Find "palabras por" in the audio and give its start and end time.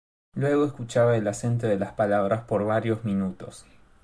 1.93-2.65